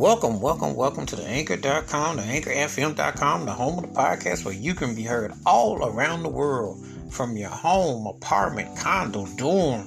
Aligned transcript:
Welcome, 0.00 0.40
welcome, 0.40 0.76
welcome 0.76 1.04
to 1.04 1.14
the 1.14 1.26
anchor.com, 1.26 2.16
the 2.16 2.22
anchorfm.com, 2.22 3.44
the 3.44 3.52
home 3.52 3.76
of 3.76 3.82
the 3.82 3.94
podcast 3.94 4.46
where 4.46 4.54
you 4.54 4.72
can 4.72 4.94
be 4.94 5.02
heard 5.02 5.30
all 5.44 5.84
around 5.84 6.22
the 6.22 6.30
world 6.30 6.82
from 7.10 7.36
your 7.36 7.50
home, 7.50 8.06
apartment, 8.06 8.78
condo, 8.78 9.26
dorm, 9.36 9.86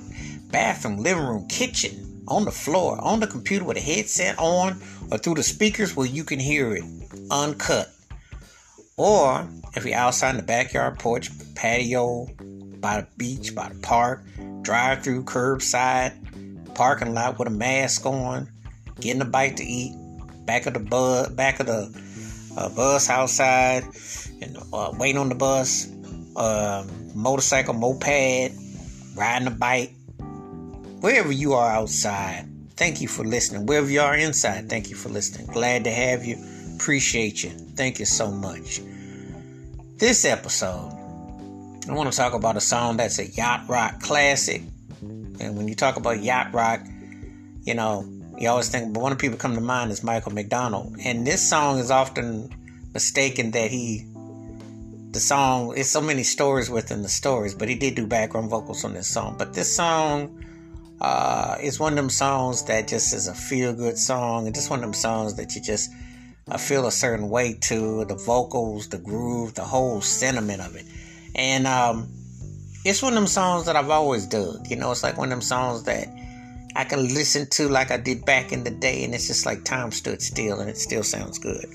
bathroom, 0.51 0.97
living 0.97 1.25
room, 1.25 1.47
kitchen, 1.47 2.23
on 2.27 2.45
the 2.45 2.51
floor, 2.51 3.03
on 3.03 3.21
the 3.21 3.25
computer 3.25 3.65
with 3.65 3.75
a 3.75 3.79
headset 3.79 4.37
on, 4.37 4.79
or 5.09 5.17
through 5.17 5.33
the 5.33 5.41
speakers 5.41 5.95
where 5.95 6.05
you 6.05 6.23
can 6.23 6.39
hear 6.39 6.75
it 6.75 6.83
uncut. 7.31 7.89
Or 8.97 9.47
if 9.75 9.83
you're 9.83 9.97
outside 9.97 10.29
in 10.29 10.37
the 10.37 10.43
backyard, 10.43 10.99
porch, 10.99 11.31
patio, 11.55 12.27
by 12.77 13.01
the 13.01 13.07
beach, 13.17 13.55
by 13.55 13.69
the 13.69 13.79
park, 13.79 14.23
drive 14.61 15.03
through, 15.03 15.23
curbside, 15.23 16.75
parking 16.75 17.15
lot 17.15 17.39
with 17.39 17.47
a 17.47 17.51
mask 17.51 18.05
on, 18.05 18.47
getting 18.99 19.23
a 19.23 19.25
bite 19.25 19.57
to 19.57 19.63
eat, 19.63 19.95
back 20.45 20.65
of 20.65 20.73
the 20.73 20.79
bus, 20.79 21.29
back 21.29 21.59
of 21.59 21.67
the 21.67 22.53
uh, 22.57 22.69
bus 22.69 23.09
outside, 23.09 23.83
and 24.41 24.57
uh, 24.71 24.91
waiting 24.97 25.17
on 25.17 25.29
the 25.29 25.35
bus, 25.35 25.89
uh, 26.35 26.85
motorcycle, 27.15 27.73
moped, 27.73 28.51
riding 29.15 29.47
a 29.47 29.51
bike, 29.51 29.93
wherever 30.99 31.31
you 31.31 31.53
are 31.53 31.71
outside. 31.71 32.49
Thank 32.75 33.01
you 33.01 33.07
for 33.07 33.23
listening. 33.23 33.65
Wherever 33.65 33.89
you 33.89 34.01
are 34.01 34.15
inside, 34.15 34.69
thank 34.69 34.89
you 34.89 34.95
for 34.95 35.09
listening. 35.09 35.47
Glad 35.47 35.83
to 35.83 35.91
have 35.91 36.25
you. 36.25 36.37
Appreciate 36.75 37.43
you. 37.43 37.49
Thank 37.49 37.99
you 37.99 38.05
so 38.05 38.31
much. 38.31 38.81
This 39.97 40.25
episode, 40.25 40.91
I 41.87 41.93
want 41.93 42.11
to 42.11 42.17
talk 42.17 42.33
about 42.33 42.57
a 42.57 42.61
song 42.61 42.97
that's 42.97 43.19
a 43.19 43.27
yacht 43.27 43.69
rock 43.69 44.01
classic. 44.01 44.63
And 45.01 45.55
when 45.55 45.67
you 45.67 45.75
talk 45.75 45.97
about 45.97 46.21
yacht 46.21 46.53
rock, 46.53 46.81
you 47.61 47.75
know, 47.75 48.05
you 48.37 48.49
always 48.49 48.69
think, 48.69 48.93
but 48.93 49.01
one 49.01 49.11
of 49.11 49.17
the 49.17 49.21
people 49.21 49.37
come 49.37 49.55
to 49.55 49.61
mind 49.61 49.91
is 49.91 50.03
Michael 50.03 50.33
McDonald. 50.33 50.95
And 51.03 51.25
this 51.25 51.47
song 51.47 51.79
is 51.79 51.91
often 51.91 52.49
mistaken 52.93 53.51
that 53.51 53.69
he, 53.69 54.05
the 55.11 55.19
song, 55.19 55.73
it's 55.77 55.89
so 55.89 56.01
many 56.01 56.23
stories 56.23 56.69
within 56.69 57.03
the 57.03 57.09
stories, 57.09 57.53
but 57.53 57.69
he 57.69 57.75
did 57.75 57.95
do 57.95 58.07
background 58.07 58.49
vocals 58.49 58.83
on 58.83 58.93
this 58.93 59.07
song. 59.07 59.35
But 59.37 59.53
this 59.53 59.75
song 59.75 60.43
uh, 60.99 61.57
is 61.61 61.79
one 61.79 61.93
of 61.93 61.97
them 61.97 62.09
songs 62.09 62.63
that 62.65 62.87
just 62.87 63.13
is 63.13 63.27
a 63.27 63.33
feel 63.35 63.73
good 63.73 63.97
song. 63.97 64.45
And 64.47 64.55
just 64.55 64.69
one 64.69 64.79
of 64.79 64.83
them 64.83 64.93
songs 64.93 65.35
that 65.35 65.55
you 65.55 65.61
just 65.61 65.91
uh, 66.47 66.57
feel 66.57 66.87
a 66.87 66.91
certain 66.91 67.29
way 67.29 67.53
to 67.53 68.05
the 68.05 68.15
vocals, 68.15 68.87
the 68.89 68.97
groove, 68.97 69.53
the 69.53 69.63
whole 69.63 70.01
sentiment 70.01 70.61
of 70.61 70.75
it. 70.75 70.85
And 71.35 71.67
um, 71.67 72.11
it's 72.85 73.01
one 73.01 73.13
of 73.13 73.15
them 73.15 73.27
songs 73.27 73.65
that 73.65 73.75
I've 73.75 73.89
always 73.89 74.25
dug. 74.25 74.67
You 74.67 74.75
know, 74.75 74.91
it's 74.91 75.03
like 75.03 75.17
one 75.17 75.27
of 75.27 75.31
them 75.31 75.41
songs 75.41 75.83
that 75.83 76.07
I 76.75 76.83
can 76.83 77.07
listen 77.13 77.47
to 77.51 77.69
like 77.69 77.91
I 77.91 77.97
did 77.97 78.25
back 78.25 78.51
in 78.51 78.63
the 78.63 78.71
day, 78.71 79.03
and 79.03 79.13
it's 79.13 79.27
just 79.27 79.45
like 79.45 79.63
time 79.63 79.91
stood 79.91 80.21
still, 80.21 80.59
and 80.59 80.69
it 80.69 80.77
still 80.77 81.03
sounds 81.03 81.39
good. 81.39 81.65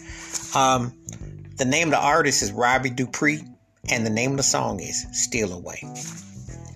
Um, 0.54 0.92
the 1.56 1.64
name 1.64 1.88
of 1.88 1.92
the 1.92 2.00
artist 2.00 2.42
is 2.42 2.52
Robbie 2.52 2.91
Dupree, 2.91 3.44
and 3.91 4.04
the 4.04 4.10
name 4.10 4.32
of 4.32 4.36
the 4.38 4.42
song 4.42 4.80
is 4.80 5.06
"Steal 5.12 5.52
Away." 5.52 5.82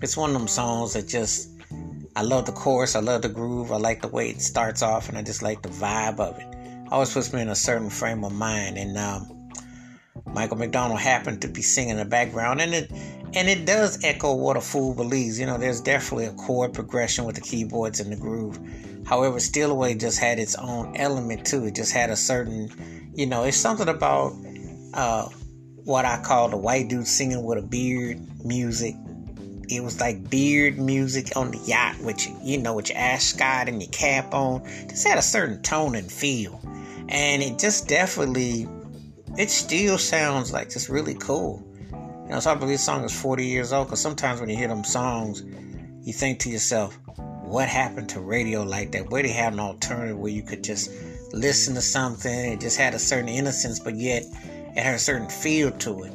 It's 0.01 0.17
one 0.17 0.31
of 0.31 0.37
them 0.37 0.47
songs 0.47 0.93
that 0.93 1.07
just 1.07 1.49
I 2.15 2.21
love 2.21 2.45
the 2.45 2.51
chorus, 2.51 2.95
I 2.95 2.99
love 2.99 3.23
the 3.23 3.29
groove, 3.29 3.71
I 3.71 3.77
like 3.77 4.01
the 4.01 4.07
way 4.07 4.29
it 4.29 4.41
starts 4.41 4.81
off, 4.81 5.09
and 5.09 5.17
I 5.17 5.23
just 5.23 5.41
like 5.41 5.61
the 5.61 5.69
vibe 5.69 6.19
of 6.19 6.37
it. 6.37 6.47
Always 6.91 7.13
puts 7.13 7.33
me 7.33 7.41
in 7.41 7.49
a 7.49 7.55
certain 7.55 7.89
frame 7.89 8.23
of 8.23 8.33
mind, 8.33 8.77
and 8.77 8.97
um, 8.97 9.42
Michael 10.33 10.57
McDonald 10.57 10.99
happened 10.99 11.41
to 11.41 11.47
be 11.47 11.61
singing 11.61 11.91
in 11.91 11.97
the 11.97 12.05
background, 12.05 12.61
and 12.61 12.73
it 12.73 12.91
and 13.35 13.49
it 13.49 13.65
does 13.65 14.03
echo 14.03 14.35
what 14.35 14.57
a 14.57 14.61
fool 14.61 14.93
believes. 14.93 15.39
You 15.39 15.45
know, 15.45 15.57
there's 15.57 15.81
definitely 15.81 16.25
a 16.25 16.33
chord 16.33 16.73
progression 16.73 17.25
with 17.25 17.35
the 17.35 17.41
keyboards 17.41 17.99
and 17.99 18.11
the 18.11 18.15
groove. 18.15 18.59
However, 19.05 19.39
Steal 19.39 19.71
Away 19.71 19.95
just 19.95 20.19
had 20.19 20.39
its 20.39 20.55
own 20.55 20.95
element 20.95 21.45
too. 21.45 21.65
It 21.65 21.75
just 21.75 21.91
had 21.91 22.09
a 22.09 22.15
certain, 22.15 22.69
you 23.15 23.25
know, 23.25 23.43
it's 23.43 23.57
something 23.57 23.89
about 23.89 24.33
uh, 24.93 25.27
what 25.83 26.05
I 26.05 26.21
call 26.21 26.49
the 26.49 26.57
white 26.57 26.89
dude 26.89 27.07
singing 27.07 27.43
with 27.43 27.57
a 27.57 27.61
beard 27.61 28.21
music. 28.45 28.95
It 29.69 29.81
was 29.81 29.99
like 29.99 30.29
beard 30.29 30.77
music 30.77 31.35
on 31.35 31.51
the 31.51 31.57
yacht 31.59 31.99
which 32.01 32.27
you 32.43 32.57
know, 32.57 32.75
with 32.75 32.89
your 32.89 32.97
ascot 32.97 33.67
and 33.67 33.81
your 33.81 33.91
cap 33.91 34.33
on. 34.33 34.63
Just 34.89 35.07
had 35.07 35.17
a 35.17 35.23
certain 35.23 35.61
tone 35.61 35.95
and 35.95 36.11
feel. 36.11 36.61
And 37.09 37.41
it 37.43 37.59
just 37.59 37.87
definitely, 37.87 38.67
it 39.37 39.49
still 39.49 39.97
sounds 39.97 40.53
like 40.53 40.69
just 40.69 40.89
really 40.89 41.15
cool. 41.15 41.63
You 41.91 42.29
know, 42.29 42.39
so 42.39 42.51
I 42.51 42.55
believe 42.55 42.75
this 42.75 42.85
song 42.85 43.03
is 43.03 43.19
40 43.19 43.45
years 43.45 43.73
old 43.73 43.87
because 43.87 44.01
sometimes 44.01 44.39
when 44.39 44.49
you 44.49 44.55
hear 44.55 44.67
them 44.67 44.83
songs, 44.83 45.43
you 46.01 46.13
think 46.13 46.39
to 46.39 46.49
yourself, 46.49 46.97
what 47.43 47.67
happened 47.67 48.09
to 48.09 48.19
radio 48.19 48.63
like 48.63 48.91
that? 48.91 49.09
Where 49.09 49.23
they 49.23 49.29
had 49.29 49.53
an 49.53 49.59
alternative 49.59 50.17
where 50.17 50.31
you 50.31 50.43
could 50.43 50.63
just 50.63 50.89
listen 51.33 51.75
to 51.75 51.81
something, 51.81 52.53
it 52.53 52.59
just 52.59 52.77
had 52.77 52.93
a 52.93 52.99
certain 52.99 53.29
innocence, 53.29 53.79
but 53.79 53.95
yet 53.95 54.23
it 54.75 54.81
had 54.81 54.95
a 54.95 54.99
certain 54.99 55.29
feel 55.29 55.71
to 55.71 56.03
it. 56.03 56.13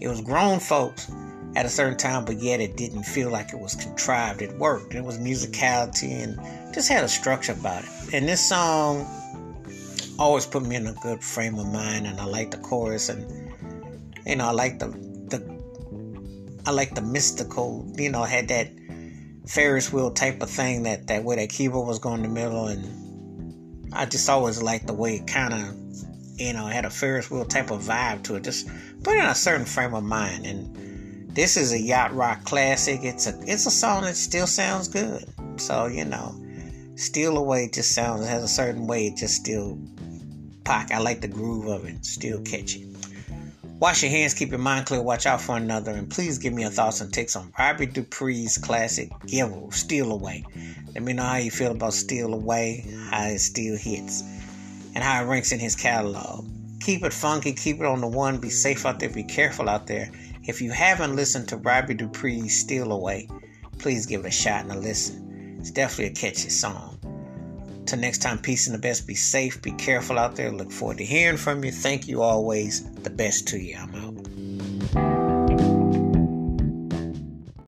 It 0.00 0.08
was 0.08 0.20
grown 0.20 0.60
folks 0.60 1.10
at 1.56 1.66
a 1.66 1.68
certain 1.68 1.96
time, 1.96 2.24
but 2.24 2.36
yet 2.38 2.60
it 2.60 2.76
didn't 2.76 3.02
feel 3.02 3.30
like 3.30 3.52
it 3.52 3.58
was 3.58 3.74
contrived. 3.74 4.42
It 4.42 4.56
worked. 4.58 4.94
It 4.94 5.02
was 5.02 5.18
musicality 5.18 6.22
and 6.22 6.38
just 6.74 6.88
had 6.88 7.02
a 7.02 7.08
structure 7.08 7.52
about 7.52 7.82
it. 7.82 7.90
And 8.14 8.28
this 8.28 8.46
song 8.46 9.06
always 10.18 10.46
put 10.46 10.64
me 10.64 10.76
in 10.76 10.86
a 10.86 10.94
good 10.94 11.22
frame 11.22 11.58
of 11.58 11.72
mind, 11.72 12.06
and 12.06 12.20
I 12.20 12.24
like 12.24 12.50
the 12.50 12.58
chorus, 12.58 13.08
and 13.08 13.52
you 14.26 14.36
know, 14.36 14.46
I 14.46 14.50
like 14.50 14.78
the 14.78 14.88
the 14.88 16.62
I 16.66 16.70
like 16.70 16.94
the 16.94 17.02
mystical, 17.02 17.90
you 17.96 18.10
know, 18.10 18.24
had 18.24 18.48
that 18.48 18.70
Ferris 19.46 19.92
wheel 19.92 20.10
type 20.10 20.42
of 20.42 20.50
thing 20.50 20.82
that 20.82 21.06
that 21.06 21.24
way 21.24 21.36
that 21.36 21.48
keyboard 21.50 21.86
was 21.86 21.98
going 21.98 22.22
in 22.24 22.34
the 22.34 22.40
middle, 22.40 22.66
and 22.66 23.92
I 23.92 24.04
just 24.04 24.28
always 24.28 24.60
liked 24.60 24.86
the 24.86 24.94
way 24.94 25.16
it 25.16 25.26
kind 25.26 25.54
of, 25.54 26.38
you 26.38 26.52
know, 26.52 26.66
had 26.66 26.84
a 26.84 26.90
Ferris 26.90 27.30
wheel 27.30 27.44
type 27.44 27.70
of 27.70 27.82
vibe 27.82 28.24
to 28.24 28.36
it. 28.36 28.44
Just 28.44 28.68
put 29.02 29.16
in 29.16 29.24
a 29.24 29.34
certain 29.34 29.66
frame 29.66 29.94
of 29.94 30.04
mind, 30.04 30.46
and 30.46 31.34
this 31.34 31.56
is 31.56 31.72
a 31.72 31.78
yacht 31.80 32.12
rock 32.14 32.44
classic. 32.44 33.00
It's 33.02 33.26
a 33.26 33.38
it's 33.46 33.66
a 33.66 33.70
song 33.70 34.02
that 34.02 34.16
still 34.16 34.46
sounds 34.46 34.88
good. 34.88 35.24
So 35.56 35.86
you 35.86 36.04
know, 36.04 36.34
Steal 36.96 37.38
Away 37.38 37.70
just 37.72 37.94
sounds 37.94 38.26
has 38.26 38.42
a 38.42 38.48
certain 38.48 38.86
way. 38.86 39.06
It 39.06 39.16
just 39.16 39.36
still 39.36 39.78
I 40.68 40.98
like 40.98 41.20
the 41.20 41.28
groove 41.28 41.66
of 41.66 41.84
it. 41.86 42.04
Still 42.04 42.40
catchy. 42.42 42.86
Wash 43.80 44.02
your 44.02 44.10
hands, 44.10 44.34
keep 44.34 44.50
your 44.50 44.58
mind 44.58 44.86
clear, 44.86 45.00
watch 45.00 45.24
out 45.24 45.40
for 45.40 45.56
another, 45.56 45.92
and 45.92 46.10
please 46.10 46.38
give 46.38 46.52
me 46.52 46.62
your 46.62 46.70
thoughts 46.70 47.00
and 47.00 47.12
takes 47.12 47.36
on 47.36 47.52
Robbie 47.56 47.86
Dupree's 47.86 48.58
classic 48.58 49.08
Givel, 49.26 49.70
Steal 49.72 50.10
Away. 50.10 50.44
Let 50.94 51.04
me 51.04 51.12
know 51.12 51.22
how 51.22 51.36
you 51.36 51.52
feel 51.52 51.70
about 51.70 51.92
Steal 51.92 52.34
Away, 52.34 52.84
how 53.10 53.26
it 53.26 53.38
still 53.38 53.76
hits, 53.76 54.22
and 54.94 55.04
how 55.04 55.22
it 55.22 55.26
ranks 55.26 55.52
in 55.52 55.60
his 55.60 55.76
catalog. 55.76 56.44
Keep 56.80 57.04
it 57.04 57.12
funky, 57.12 57.52
keep 57.52 57.78
it 57.78 57.86
on 57.86 58.00
the 58.00 58.08
one, 58.08 58.38
be 58.38 58.50
safe 58.50 58.84
out 58.84 58.98
there, 58.98 59.10
be 59.10 59.22
careful 59.22 59.68
out 59.68 59.86
there. 59.86 60.10
If 60.44 60.60
you 60.60 60.72
haven't 60.72 61.14
listened 61.14 61.46
to 61.48 61.56
Robbie 61.56 61.94
Dupree's 61.94 62.58
Steal 62.58 62.90
Away, 62.90 63.28
please 63.78 64.06
give 64.06 64.24
it 64.24 64.28
a 64.28 64.32
shot 64.32 64.64
and 64.64 64.72
a 64.72 64.78
listen. 64.78 65.56
It's 65.60 65.70
definitely 65.70 66.06
a 66.06 66.14
catchy 66.14 66.50
song. 66.50 66.97
Till 67.88 67.98
next 68.00 68.18
time, 68.18 68.36
peace 68.36 68.66
and 68.66 68.74
the 68.74 68.78
best. 68.78 69.06
Be 69.06 69.14
safe, 69.14 69.62
be 69.62 69.70
careful 69.70 70.18
out 70.18 70.36
there. 70.36 70.52
Look 70.52 70.70
forward 70.70 70.98
to 70.98 71.06
hearing 71.06 71.38
from 71.38 71.64
you. 71.64 71.72
Thank 71.72 72.06
you 72.06 72.20
always. 72.20 72.84
The 72.96 73.08
best 73.08 73.48
to 73.48 73.58
you. 73.58 73.78
I'm 73.78 73.94
out. 73.94 74.37